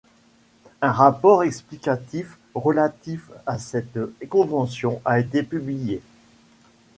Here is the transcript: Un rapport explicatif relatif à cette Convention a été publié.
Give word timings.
Un 0.81 0.91
rapport 0.91 1.43
explicatif 1.43 2.39
relatif 2.55 3.29
à 3.45 3.59
cette 3.59 3.99
Convention 4.29 4.99
a 5.05 5.19
été 5.19 5.43
publié. 5.43 6.01